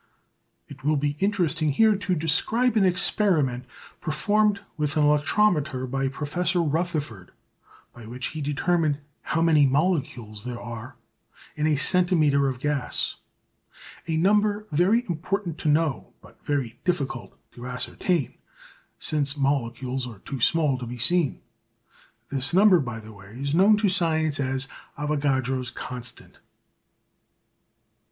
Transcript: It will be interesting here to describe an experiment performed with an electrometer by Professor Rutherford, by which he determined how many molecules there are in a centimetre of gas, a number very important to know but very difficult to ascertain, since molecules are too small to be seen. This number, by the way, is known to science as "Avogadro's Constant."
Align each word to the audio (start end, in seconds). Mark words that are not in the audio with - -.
It 0.67 0.83
will 0.83 0.97
be 0.97 1.15
interesting 1.19 1.73
here 1.73 1.95
to 1.95 2.15
describe 2.15 2.75
an 2.75 2.85
experiment 2.85 3.65
performed 3.99 4.59
with 4.75 4.97
an 4.97 5.03
electrometer 5.03 5.85
by 5.85 6.07
Professor 6.07 6.59
Rutherford, 6.59 7.29
by 7.93 8.07
which 8.07 8.29
he 8.29 8.41
determined 8.41 8.97
how 9.21 9.43
many 9.43 9.67
molecules 9.67 10.43
there 10.43 10.59
are 10.59 10.95
in 11.55 11.67
a 11.67 11.75
centimetre 11.75 12.47
of 12.47 12.59
gas, 12.59 13.17
a 14.07 14.17
number 14.17 14.65
very 14.71 15.05
important 15.07 15.59
to 15.59 15.67
know 15.69 16.13
but 16.19 16.43
very 16.43 16.79
difficult 16.83 17.37
to 17.51 17.67
ascertain, 17.67 18.39
since 18.97 19.37
molecules 19.37 20.07
are 20.07 20.17
too 20.17 20.41
small 20.41 20.79
to 20.79 20.87
be 20.87 20.97
seen. 20.97 21.43
This 22.29 22.55
number, 22.55 22.79
by 22.79 22.99
the 22.99 23.13
way, 23.13 23.27
is 23.37 23.53
known 23.53 23.77
to 23.77 23.87
science 23.87 24.39
as 24.39 24.67
"Avogadro's 24.97 25.69
Constant." 25.69 26.39